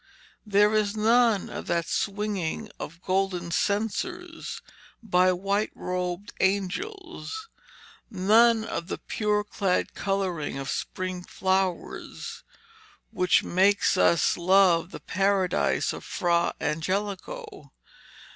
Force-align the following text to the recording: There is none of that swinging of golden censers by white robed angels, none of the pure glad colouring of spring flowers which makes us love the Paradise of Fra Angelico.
There 0.47 0.73
is 0.73 0.97
none 0.97 1.47
of 1.47 1.67
that 1.67 1.87
swinging 1.87 2.71
of 2.79 3.03
golden 3.03 3.51
censers 3.51 4.63
by 5.03 5.31
white 5.31 5.71
robed 5.75 6.33
angels, 6.39 7.49
none 8.09 8.63
of 8.65 8.87
the 8.87 8.97
pure 8.97 9.43
glad 9.43 9.93
colouring 9.93 10.57
of 10.57 10.71
spring 10.71 11.21
flowers 11.23 12.43
which 13.11 13.43
makes 13.43 13.95
us 13.95 14.35
love 14.37 14.89
the 14.89 14.99
Paradise 14.99 15.93
of 15.93 16.03
Fra 16.03 16.55
Angelico. 16.59 17.71